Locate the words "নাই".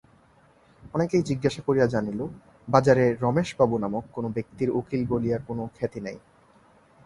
6.01-6.17